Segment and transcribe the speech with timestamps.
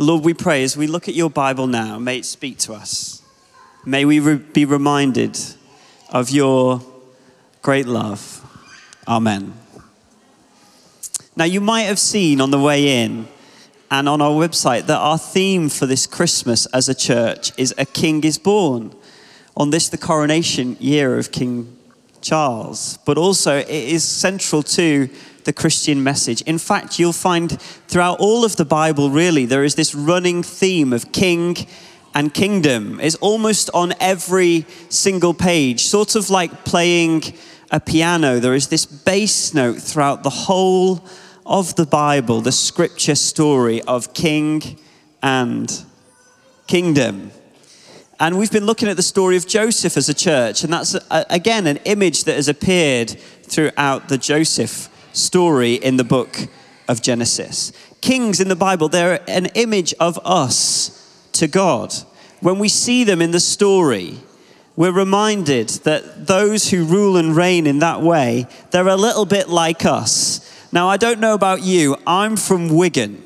[0.00, 3.20] Lord, we pray as we look at your Bible now, may it speak to us.
[3.84, 5.36] May we re- be reminded
[6.10, 6.80] of your
[7.62, 8.44] great love.
[9.08, 9.54] Amen.
[11.34, 13.26] Now, you might have seen on the way in
[13.90, 17.84] and on our website that our theme for this Christmas as a church is A
[17.84, 18.94] King is Born.
[19.56, 21.76] On this, the coronation year of King
[22.20, 25.08] Charles, but also it is central to
[25.48, 26.42] the Christian message.
[26.42, 27.58] In fact, you'll find
[27.88, 31.56] throughout all of the Bible, really, there is this running theme of king
[32.14, 33.00] and kingdom.
[33.00, 37.22] It's almost on every single page, sort of like playing
[37.70, 38.40] a piano.
[38.40, 41.02] There is this bass note throughout the whole
[41.46, 44.78] of the Bible, the scripture story of king
[45.22, 45.82] and
[46.66, 47.30] kingdom.
[48.20, 51.66] And we've been looking at the story of Joseph as a church, and that's, again,
[51.66, 56.48] an image that has appeared throughout the Joseph story in the book
[56.88, 57.72] of Genesis.
[58.00, 61.92] Kings in the Bible, they're an image of us to God.
[62.40, 64.18] When we see them in the story,
[64.76, 69.48] we're reminded that those who rule and reign in that way, they're a little bit
[69.48, 70.40] like us.
[70.72, 73.22] Now, I don't know about you, I'm from Wigan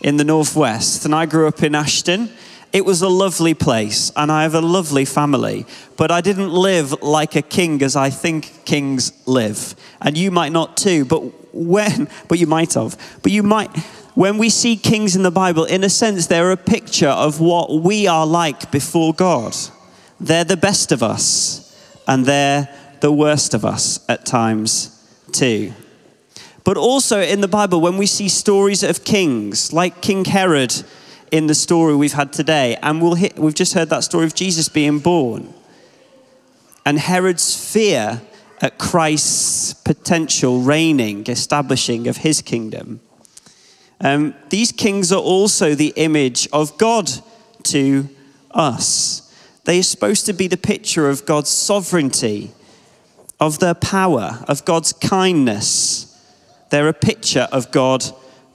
[0.00, 2.30] in the Northwest, and I grew up in Ashton.
[2.72, 5.64] It was a lovely place, and I have a lovely family,
[5.96, 9.74] but I didn't live like a king as I think kings live.
[10.02, 12.98] And you might not too, but when, but you might have.
[13.22, 13.74] But you might,
[14.14, 17.82] when we see kings in the Bible, in a sense, they're a picture of what
[17.82, 19.56] we are like before God.
[20.20, 21.74] They're the best of us,
[22.06, 22.68] and they're
[23.00, 24.94] the worst of us at times
[25.32, 25.72] too.
[26.64, 30.74] But also in the Bible, when we see stories of kings, like King Herod
[31.30, 34.34] in the story we've had today, and we'll hit, we've just heard that story of
[34.34, 35.52] Jesus being born,
[36.84, 38.20] and Herod's fear
[38.60, 43.00] at Christ's potential reigning, establishing of his kingdom.
[44.00, 47.10] Um, these kings are also the image of God
[47.64, 48.08] to
[48.50, 49.24] us.
[49.64, 52.52] They are supposed to be the picture of God's sovereignty,
[53.38, 56.06] of their power, of God's kindness.
[56.70, 58.04] They're a picture of God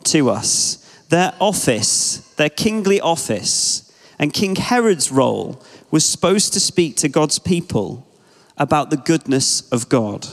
[0.05, 0.82] to us.
[1.13, 7.37] Their office, their kingly office, and King Herod's role was supposed to speak to God's
[7.37, 8.07] people
[8.57, 10.25] about the goodness of God.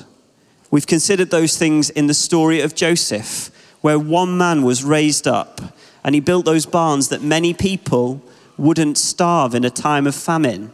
[0.71, 3.51] We've considered those things in the story of Joseph,
[3.83, 5.61] where one man was raised up
[6.03, 8.23] and he built those barns that many people
[8.57, 10.73] wouldn't starve in a time of famine,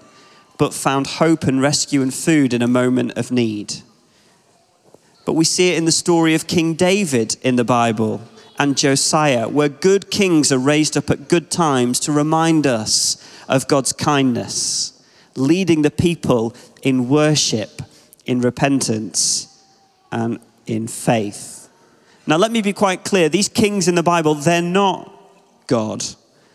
[0.56, 3.74] but found hope and rescue and food in a moment of need.
[5.24, 8.20] But we see it in the story of King David in the Bible
[8.58, 13.16] and Josiah, where good kings are raised up at good times to remind us
[13.48, 15.02] of God's kindness,
[15.36, 17.82] leading the people in worship,
[18.24, 19.62] in repentance,
[20.10, 21.68] and in faith.
[22.26, 25.12] Now, let me be quite clear these kings in the Bible, they're not
[25.66, 26.04] God.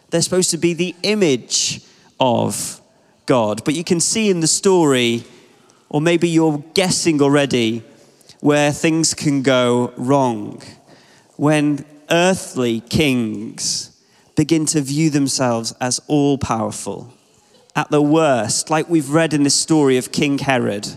[0.10, 1.82] They're supposed to be the image
[2.20, 2.82] of
[3.26, 3.64] God.
[3.64, 5.24] But you can see in the story,
[5.90, 7.84] or maybe you're guessing already,
[8.42, 10.62] where things can go wrong.
[11.42, 14.00] When earthly kings
[14.36, 17.16] begin to view themselves as all powerful.
[17.76, 20.88] At the worst, like we've read in the story of King Herod,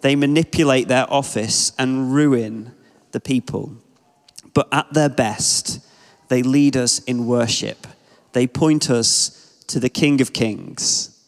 [0.00, 2.74] they manipulate their office and ruin
[3.12, 3.76] the people.
[4.54, 5.86] But at their best,
[6.28, 7.86] they lead us in worship.
[8.32, 11.22] They point us to the King of Kings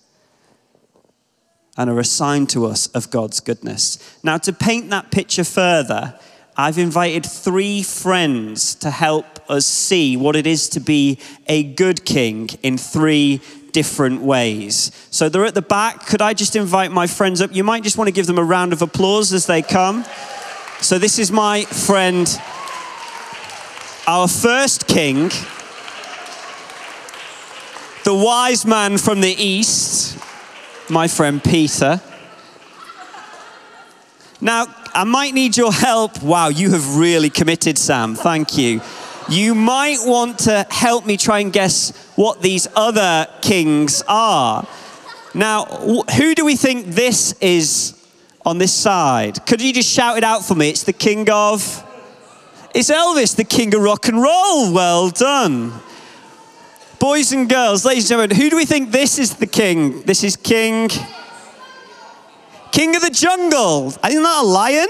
[1.76, 4.18] and are a sign to us of God's goodness.
[4.22, 6.18] Now, to paint that picture further,
[6.60, 12.04] I've invited three friends to help us see what it is to be a good
[12.04, 14.90] king in three different ways.
[15.12, 16.06] So they're at the back.
[16.06, 17.54] Could I just invite my friends up?
[17.54, 20.04] You might just want to give them a round of applause as they come.
[20.80, 22.28] So this is my friend,
[24.08, 25.28] our first king,
[28.02, 30.18] the wise man from the east,
[30.90, 32.00] my friend Peter.
[34.40, 36.22] Now, I might need your help.
[36.22, 38.14] Wow, you have really committed, Sam.
[38.14, 38.80] Thank you.
[39.28, 44.66] You might want to help me try and guess what these other kings are.
[45.34, 47.94] Now, who do we think this is
[48.44, 49.44] on this side?
[49.46, 50.70] Could you just shout it out for me?
[50.70, 51.84] It's the king of.
[52.74, 54.72] It's Elvis, the king of rock and roll.
[54.72, 55.72] Well done.
[56.98, 60.02] Boys and girls, ladies and gentlemen, who do we think this is the king?
[60.02, 60.90] This is King.
[62.72, 63.88] King of the jungle.
[63.88, 64.88] Isn't that a lion?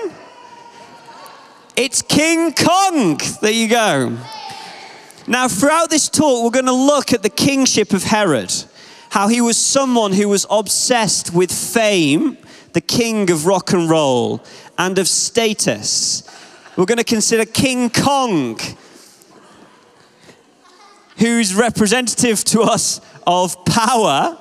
[1.77, 3.21] It's King Kong.
[3.41, 4.19] There you go.
[5.27, 8.53] Now, throughout this talk, we're going to look at the kingship of Herod,
[9.11, 12.39] how he was someone who was obsessed with fame,
[12.73, 14.43] the king of rock and roll,
[14.79, 16.23] and of status.
[16.77, 18.59] We're going to consider King Kong,
[21.19, 24.39] who's representative to us of power,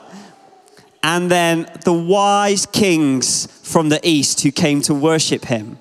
[1.07, 5.79] and then the wise kings from the east who came to worship him.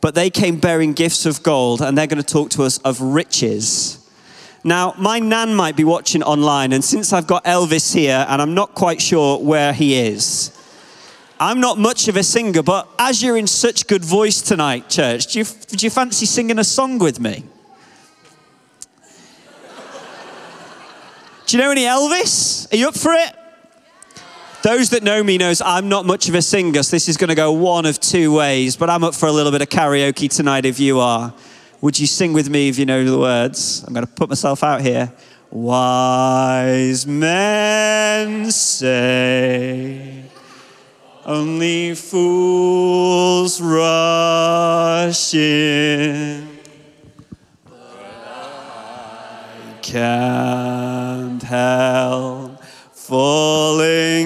[0.00, 3.00] But they came bearing gifts of gold, and they're going to talk to us of
[3.00, 4.08] riches.
[4.62, 8.54] Now, my nan might be watching online, and since I've got Elvis here and I'm
[8.54, 10.56] not quite sure where he is,
[11.40, 15.32] I'm not much of a singer, but as you're in such good voice tonight, church,
[15.32, 17.42] do you, do you fancy singing a song with me?
[21.46, 22.72] Do you know any Elvis?
[22.72, 23.37] Are you up for it?
[24.62, 27.28] Those that know me knows I'm not much of a singer, so this is going
[27.28, 30.28] to go one of two ways, but I'm up for a little bit of karaoke
[30.28, 31.32] tonight if you are.
[31.80, 33.84] Would you sing with me if you know the words?
[33.86, 35.12] I'm going to put myself out here.
[35.50, 40.24] Wise men say
[41.24, 46.48] only fools rush in.
[47.64, 47.76] But
[48.26, 52.64] I can't help
[53.08, 54.17] falling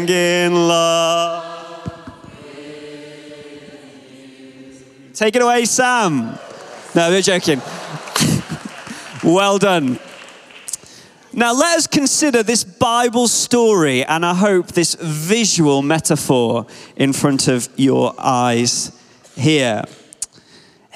[5.23, 6.37] Take it away, Sam.
[6.97, 7.63] No, they're joking.
[9.23, 10.01] well done.
[11.33, 16.67] Now, let us consider this Bible story and I hope this visual metaphor
[16.97, 18.91] in front of your eyes
[19.37, 19.85] here.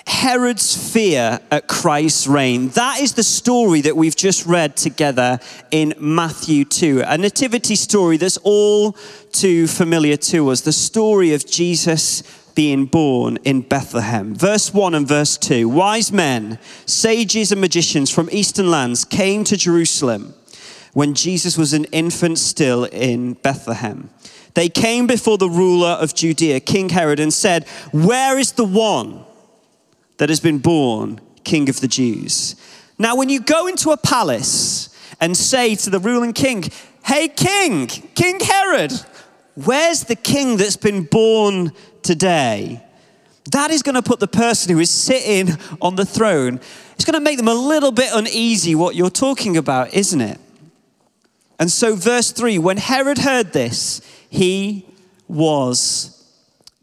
[0.09, 2.71] Herod's fear at Christ's reign.
[2.71, 5.39] That is the story that we've just read together
[5.71, 8.97] in Matthew 2, a nativity story that's all
[9.31, 10.63] too familiar to us.
[10.63, 12.25] The story of Jesus
[12.57, 14.35] being born in Bethlehem.
[14.35, 19.57] Verse 1 and verse 2 Wise men, sages, and magicians from eastern lands came to
[19.57, 20.35] Jerusalem
[20.93, 24.11] when Jesus was an infant still in Bethlehem.
[24.55, 29.25] They came before the ruler of Judea, King Herod, and said, Where is the one?
[30.19, 32.57] that has been born King of the Jews.
[32.99, 34.89] Now, when you go into a palace
[35.21, 36.65] and say to the ruling king,
[37.05, 38.93] Hey, King, King Herod,
[39.57, 41.73] where's the king that's been born
[42.03, 42.83] today?
[43.53, 46.61] That is going to put the person who is sitting on the throne,
[46.95, 50.39] it's going to make them a little bit uneasy what you're talking about, isn't it?
[51.59, 54.87] And so, verse 3 when Herod heard this, he
[55.29, 56.13] was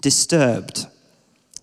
[0.02, 0.88] disturbed.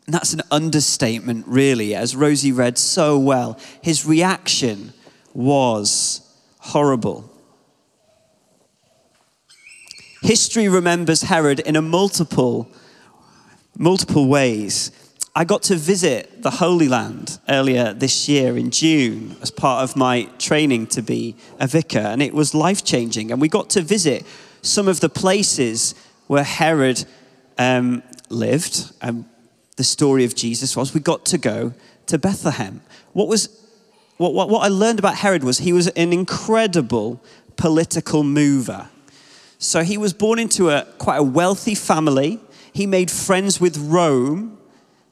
[0.07, 3.59] And that's an understatement, really, as Rosie read so well.
[3.81, 4.93] His reaction
[5.33, 6.21] was
[6.59, 7.30] horrible.
[10.23, 12.71] History remembers Herod in a multiple,
[13.79, 14.93] multiple ways.
[15.35, 19.97] I got to visit the Holy Land earlier this year in June as part of
[19.97, 23.31] my training to be a vicar, and it was life changing.
[23.31, 24.27] And we got to visit
[24.61, 25.95] some of the places
[26.27, 27.05] where Herod
[27.57, 29.25] um, lived and
[29.77, 31.73] the story of Jesus was we got to go
[32.07, 32.83] to Bethlehem.
[33.15, 33.49] What was
[34.19, 37.25] what, what, what I learned about Herod was he was an incredible
[37.57, 38.91] political mover.
[39.61, 42.41] So he was born into a quite a wealthy family.
[42.73, 44.59] He made friends with Rome,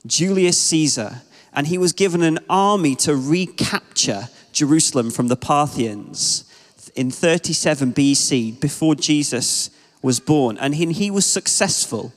[0.06, 1.20] Julius Caesar,
[1.52, 6.50] and he was given an army to recapture Jerusalem from the Parthians
[6.96, 9.68] in 37 BC before Jesus
[10.00, 10.56] was born.
[10.56, 12.14] And he, he was successful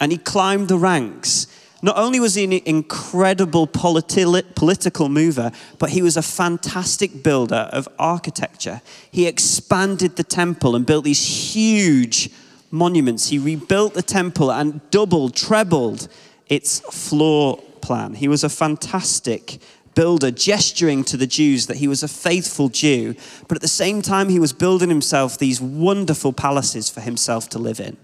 [0.00, 1.46] and he climbed the ranks
[1.84, 7.68] not only was he an incredible politi- political mover, but he was a fantastic builder
[7.72, 8.80] of architecture.
[9.10, 12.30] He expanded the temple and built these huge
[12.70, 13.28] monuments.
[13.28, 16.08] He rebuilt the temple and doubled, trebled
[16.48, 18.14] its floor plan.
[18.14, 19.58] He was a fantastic
[19.94, 23.14] builder, gesturing to the Jews that he was a faithful Jew,
[23.46, 27.58] but at the same time, he was building himself these wonderful palaces for himself to
[27.58, 27.98] live in.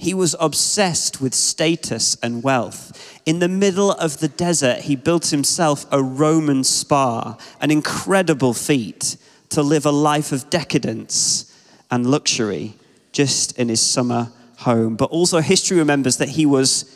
[0.00, 3.20] He was obsessed with status and wealth.
[3.26, 9.18] In the middle of the desert, he built himself a Roman spa, an incredible feat
[9.50, 11.54] to live a life of decadence
[11.90, 12.76] and luxury
[13.12, 14.96] just in his summer home.
[14.96, 16.86] But also, history remembers that he was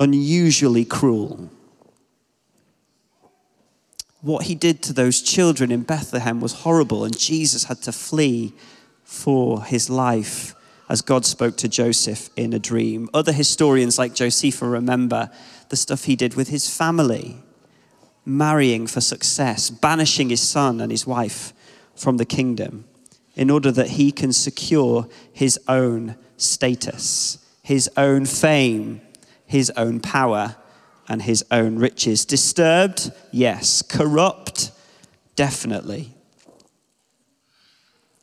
[0.00, 1.48] unusually cruel.
[4.20, 8.52] What he did to those children in Bethlehem was horrible, and Jesus had to flee
[9.04, 10.56] for his life
[10.88, 13.08] as God spoke to Joseph in a dream.
[13.14, 15.30] Other historians, like Josephus, remember
[15.68, 17.42] the stuff he did with his family,
[18.24, 21.52] marrying for success, banishing his son and his wife
[21.94, 22.84] from the kingdom
[23.34, 29.00] in order that he can secure his own status, his own fame,
[29.46, 30.56] his own power,
[31.08, 32.24] and his own riches.
[32.24, 33.10] Disturbed?
[33.30, 33.82] Yes.
[33.82, 34.70] Corrupt?
[35.36, 36.14] Definitely.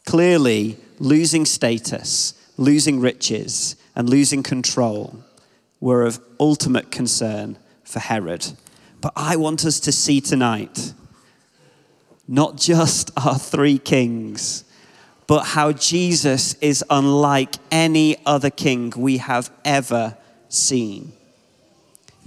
[0.05, 5.23] Clearly, losing status losing riches, and losing control
[5.79, 8.45] were of ultimate concern for Herod.
[9.01, 10.93] But I want us to see tonight
[12.27, 14.65] not just our three kings,
[15.25, 20.17] but how Jesus is unlike any other king we have ever
[20.49, 21.13] seen.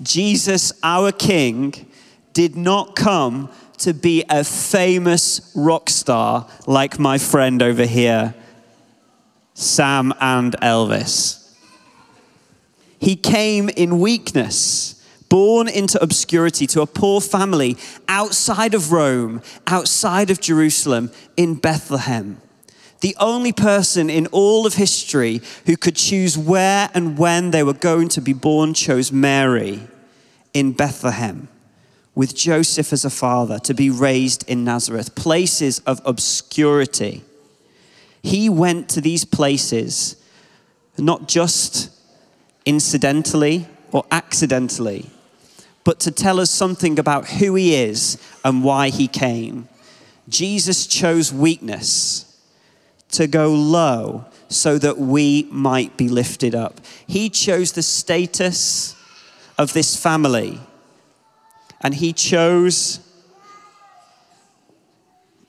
[0.01, 1.87] Jesus, our king,
[2.33, 8.35] did not come to be a famous rock star like my friend over here,
[9.55, 11.55] Sam and Elvis.
[12.99, 17.75] He came in weakness born into obscurity to a poor family
[18.07, 22.39] outside of Rome, outside of Jerusalem, in Bethlehem.
[23.01, 27.73] The only person in all of history who could choose where and when they were
[27.73, 29.81] going to be born chose Mary
[30.53, 31.49] in Bethlehem
[32.15, 37.25] with Joseph as a father to be raised in Nazareth, places of obscurity.
[38.23, 40.17] He went to these places
[40.99, 41.91] not just
[42.65, 45.11] incidentally or accidentally,
[45.85, 49.69] but to tell us something about who he is and why he came.
[50.29, 52.41] Jesus chose weakness
[53.11, 56.81] to go low so that we might be lifted up.
[57.07, 58.95] He chose the status
[59.59, 60.61] of this family
[61.81, 63.01] and he chose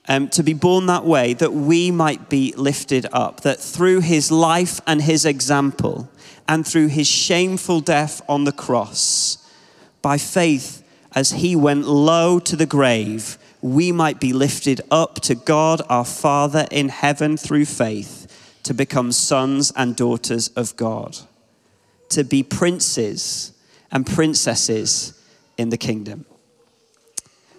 [0.08, 4.32] um, to be born that way that we might be lifted up, that through his
[4.32, 6.10] life and his example,
[6.48, 9.38] and through his shameful death on the cross,
[10.02, 10.84] by faith,
[11.16, 16.04] as he went low to the grave, we might be lifted up to God our
[16.04, 21.18] Father in heaven through faith to become sons and daughters of God,
[22.10, 23.54] to be princes
[23.92, 25.22] and princesses
[25.58, 26.26] in the kingdom.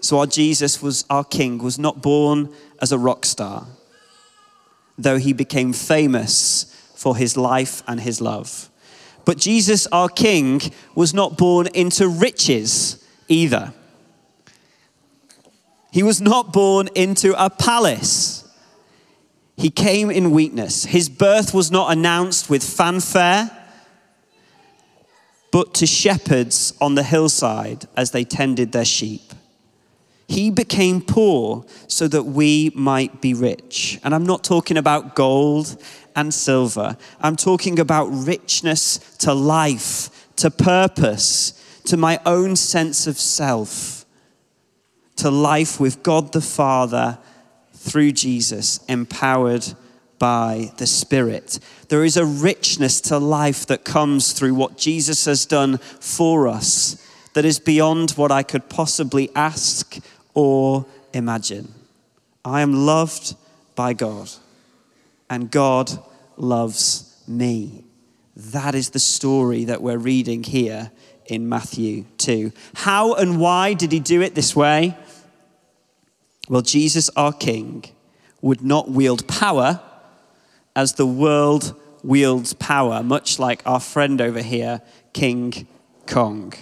[0.05, 3.67] So, our Jesus was our king, was not born as a rock star,
[4.99, 8.69] though he became famous for his life and his love.
[9.25, 10.61] But Jesus, our King,
[10.95, 13.73] was not born into riches either.
[15.91, 18.47] He was not born into a palace.
[19.57, 20.85] He came in weakness.
[20.85, 23.51] His birth was not announced with fanfare,
[25.51, 29.23] but to shepherds on the hillside as they tended their sheep.
[30.29, 34.01] He became poor so that we might be rich.
[34.03, 35.77] And I'm not talking about gold
[36.17, 36.97] and silver.
[37.21, 44.07] I'm talking about richness to life, to purpose, to my own sense of self,
[45.17, 47.19] to life with God the Father
[47.75, 49.67] through Jesus, empowered
[50.19, 51.59] by the Spirit.
[51.89, 57.04] There is a richness to life that comes through what Jesus has done for us
[57.35, 59.99] that is beyond what I could possibly ask
[60.33, 61.75] or imagine.
[62.45, 63.37] I am loved
[63.75, 64.31] by God
[65.29, 65.91] and God
[66.37, 67.85] loves me.
[68.37, 70.91] That is the story that we're reading here
[71.27, 72.53] in Matthew 2.
[72.75, 74.97] How and why did he do it this way?
[76.49, 77.85] Well, Jesus, our King,
[78.43, 79.81] would not wield power
[80.77, 84.83] as the world wields power, much like our friend over here,
[85.15, 85.67] King
[86.07, 86.53] Kong.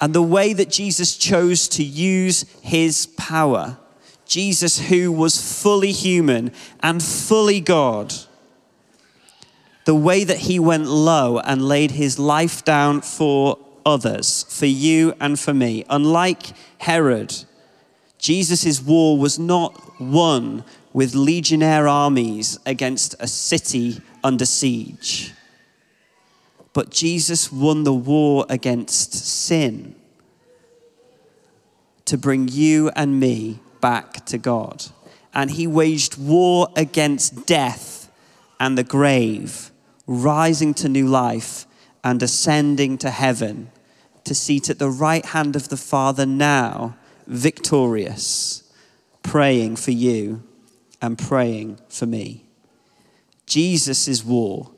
[0.00, 3.78] And the way that Jesus chose to use his power
[4.30, 6.52] Jesus, who was fully human
[6.84, 8.14] and fully God,
[9.86, 15.14] the way that he went low and laid his life down for others, for you
[15.18, 15.84] and for me.
[15.90, 17.44] Unlike Herod,
[18.18, 25.32] Jesus' war was not won with legionnaire armies against a city under siege.
[26.72, 29.94] But Jesus won the war against sin
[32.04, 34.86] to bring you and me back to God.
[35.32, 38.10] And he waged war against death
[38.58, 39.70] and the grave,
[40.06, 41.66] rising to new life
[42.02, 43.70] and ascending to heaven
[44.24, 46.96] to seat at the right hand of the Father now,
[47.26, 48.62] victorious,
[49.22, 50.42] praying for you
[51.00, 52.44] and praying for me.
[53.46, 54.70] Jesus' war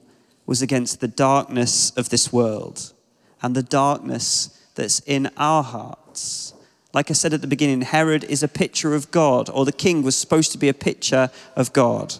[0.46, 2.92] was against the darkness of this world
[3.42, 6.52] and the darkness that's in our hearts
[6.94, 10.02] like I said at the beginning, Herod is a picture of God, or the king
[10.02, 12.14] was supposed to be a picture of God.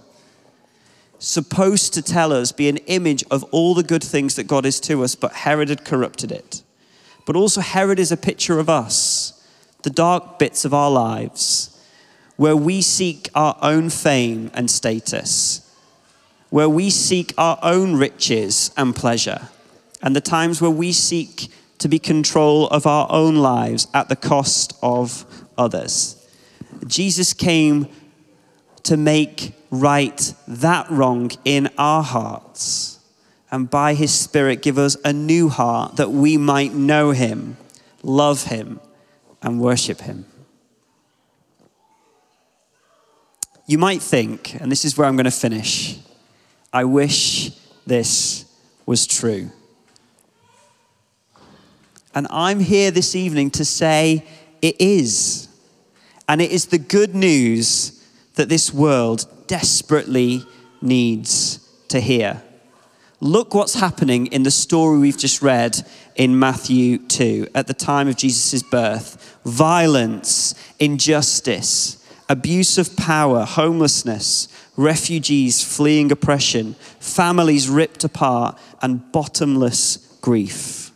[1.19, 4.81] Supposed to tell us, be an image of all the good things that God is
[4.81, 6.62] to us, but Herod had corrupted it.
[7.26, 9.47] But also, Herod is a picture of us,
[9.83, 11.69] the dark bits of our lives,
[12.37, 15.71] where we seek our own fame and status,
[16.52, 19.49] where we seek our own riches and pleasure,
[20.02, 24.16] and the times where we seek to be control of our own lives at the
[24.16, 25.25] cost of
[25.56, 26.14] others.
[26.87, 27.88] Jesus came
[28.82, 33.00] to make right that wrong in our hearts
[33.50, 37.56] and by his Spirit give us a new heart that we might know him,
[38.02, 38.78] love him,
[39.40, 40.26] and worship him.
[43.66, 45.99] You might think, and this is where I'm going to finish,
[46.73, 47.50] I wish
[47.87, 48.45] this
[48.87, 49.50] was true.
[52.14, 54.25] And I'm here this evening to say
[54.61, 55.49] it is.
[56.29, 58.02] And it is the good news
[58.35, 60.45] that this world desperately
[60.81, 62.43] needs to hear.
[63.21, 65.87] Look what's happening in the story we've just read
[66.17, 74.49] in Matthew 2 at the time of Jesus' birth violence, injustice, abuse of power, homelessness,
[74.76, 80.91] refugees fleeing oppression, families ripped apart, and bottomless grief.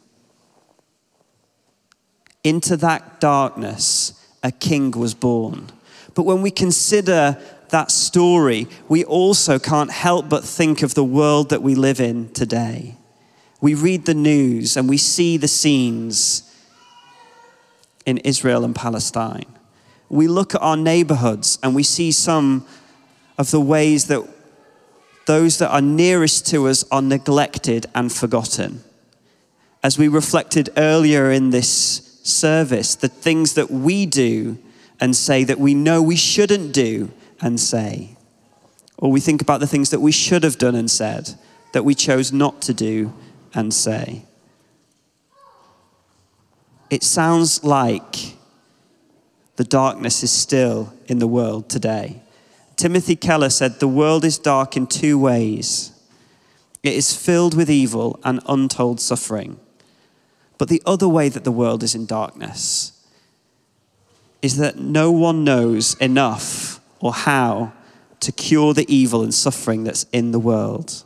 [2.43, 5.67] Into that darkness, a king was born.
[6.15, 7.39] But when we consider
[7.71, 12.33] that story, we also can't help but think of the world that we live in
[12.33, 12.97] today.
[13.61, 16.43] We read the news and we see the scenes
[18.05, 19.47] in Israel and Palestine.
[20.09, 22.65] We look at our neighborhoods and we see some
[23.39, 24.27] of the ways that
[25.27, 28.83] those that are nearest to us are neglected and forgotten.
[29.83, 34.59] As we reflected earlier in this service, the things that we do
[35.01, 38.17] and say that we know we shouldn't do and say.
[38.99, 41.35] Or we think about the things that we should have done and said
[41.73, 43.13] that we chose not to do
[43.53, 44.25] and say.
[46.89, 48.37] It sounds like
[49.57, 52.23] the darkness is still in the world today.
[52.77, 55.93] Timothy Keller said, The world is dark in two ways
[56.83, 59.59] it is filled with evil and untold suffering.
[60.57, 62.93] But the other way that the world is in darkness
[64.41, 67.73] is that no one knows enough or how
[68.21, 71.03] to cure the evil and suffering that's in the world.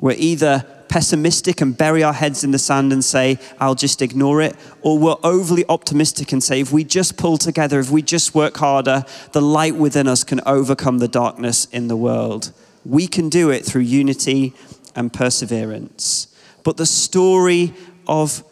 [0.00, 4.42] We're either pessimistic and bury our heads in the sand and say, I'll just ignore
[4.42, 8.34] it, or we're overly optimistic and say, if we just pull together, if we just
[8.34, 12.52] work harder, the light within us can overcome the darkness in the world.
[12.84, 14.52] We can do it through unity
[14.96, 16.26] and perseverance.
[16.64, 17.72] But the story
[18.08, 18.42] of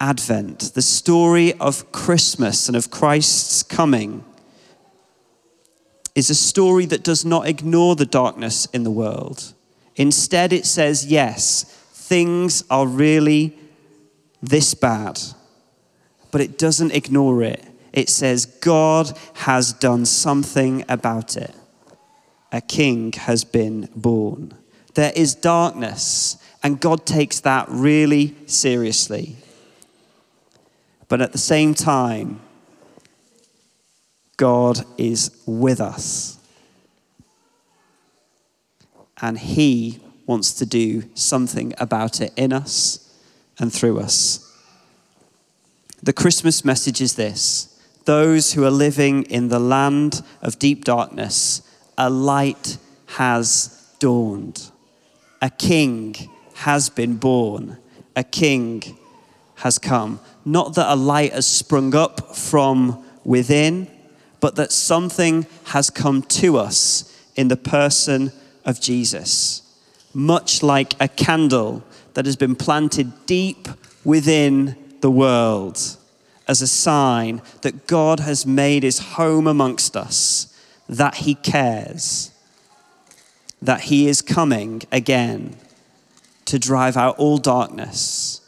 [0.00, 4.24] Advent, the story of Christmas and of Christ's coming,
[6.14, 9.54] is a story that does not ignore the darkness in the world.
[9.96, 13.58] Instead, it says, yes, things are really
[14.42, 15.18] this bad,
[16.30, 17.64] but it doesn't ignore it.
[17.92, 21.54] It says, God has done something about it.
[22.52, 24.52] A king has been born.
[24.94, 29.36] There is darkness, and God takes that really seriously.
[31.08, 32.40] But at the same time,
[34.36, 36.35] God is with us.
[39.20, 43.12] And He wants to do something about it in us
[43.58, 44.42] and through us.
[46.02, 47.72] The Christmas message is this
[48.04, 51.62] those who are living in the land of deep darkness,
[51.98, 54.70] a light has dawned.
[55.42, 56.14] A king
[56.54, 57.78] has been born.
[58.14, 58.96] A king
[59.56, 60.20] has come.
[60.44, 63.90] Not that a light has sprung up from within,
[64.40, 68.30] but that something has come to us in the person
[68.66, 69.62] of Jesus.
[70.12, 71.82] Much like a candle
[72.14, 73.68] that has been planted deep
[74.04, 75.78] within the world
[76.48, 80.52] as a sign that God has made his home amongst us,
[80.88, 82.30] that he cares,
[83.60, 85.56] that he is coming again
[86.44, 88.40] to drive out all darkness,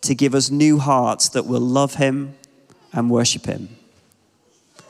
[0.00, 2.34] to give us new hearts that will love him
[2.92, 3.68] and worship him.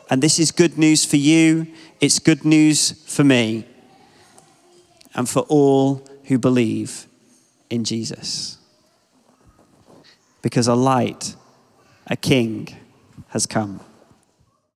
[0.09, 1.67] And this is good news for you,
[2.01, 3.67] it's good news for me,
[5.15, 7.07] and for all who believe
[7.69, 8.59] in Jesus.
[10.43, 11.37] Because a light,
[12.07, 12.69] a king,
[13.29, 13.81] has come.